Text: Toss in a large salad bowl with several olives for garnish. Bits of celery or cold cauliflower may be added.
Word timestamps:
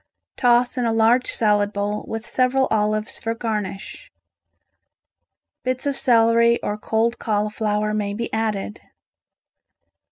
Toss 0.35 0.79
in 0.79 0.85
a 0.87 0.91
large 0.91 1.31
salad 1.31 1.71
bowl 1.71 2.03
with 2.07 2.25
several 2.25 2.67
olives 2.71 3.19
for 3.19 3.35
garnish. 3.35 4.11
Bits 5.61 5.85
of 5.85 5.95
celery 5.95 6.59
or 6.63 6.75
cold 6.75 7.19
cauliflower 7.19 7.93
may 7.93 8.15
be 8.15 8.33
added. 8.33 8.81